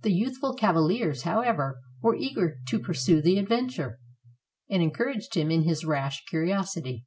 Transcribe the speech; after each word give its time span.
The 0.00 0.14
youthful 0.14 0.54
cavaliers, 0.54 1.24
however, 1.24 1.76
were 2.00 2.16
eager 2.16 2.56
to 2.68 2.80
pursue 2.80 3.20
the 3.20 3.38
adventure, 3.38 3.98
and 4.70 4.82
encouraged 4.82 5.34
him 5.34 5.50
in 5.50 5.64
his 5.64 5.84
rash 5.84 6.24
curiosity. 6.24 7.04